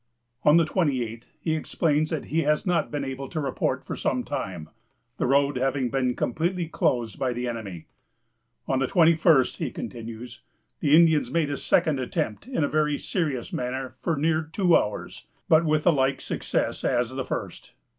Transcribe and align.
On 0.41 0.57
the 0.57 0.65
twenty 0.65 1.03
eighth, 1.03 1.35
he 1.39 1.53
explains 1.53 2.09
that 2.09 2.25
he 2.25 2.41
has 2.41 2.65
not 2.65 2.89
been 2.89 3.03
able 3.05 3.27
to 3.29 3.39
report 3.39 3.85
for 3.85 3.95
some 3.95 4.23
time, 4.23 4.71
the 5.17 5.27
road 5.27 5.57
having 5.57 5.91
been 5.91 6.15
completely 6.15 6.67
closed 6.67 7.19
by 7.19 7.33
the 7.33 7.47
enemy. 7.47 7.85
"On 8.67 8.79
the 8.79 8.87
twenty 8.87 9.13
first," 9.13 9.57
he 9.57 9.69
continues, 9.69 10.41
"the 10.79 10.95
Indians 10.95 11.29
made 11.29 11.51
a 11.51 11.55
second 11.55 11.99
attempt 11.99 12.47
in 12.47 12.63
a 12.63 12.67
very 12.67 12.97
serious 12.97 13.53
manner, 13.53 13.95
for 14.01 14.15
near 14.15 14.41
two 14.51 14.75
hours, 14.75 15.27
but 15.47 15.65
with 15.65 15.83
the 15.83 15.93
like 15.93 16.19
success 16.19 16.83
as 16.83 17.11
the 17.11 17.23
first. 17.23 17.73